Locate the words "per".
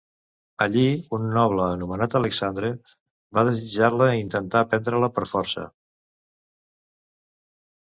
5.19-5.29